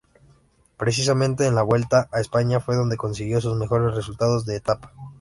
Precisamente 0.77 1.45
en 1.45 1.53
la 1.53 1.61
Vuelta 1.61 2.09
a 2.11 2.19
España 2.21 2.59
fue 2.59 2.73
donde 2.75 2.97
consiguió 2.97 3.39
sus 3.39 3.55
mejores 3.55 3.93
resultados 3.93 4.47
de 4.47 4.55
etapa. 4.55 4.93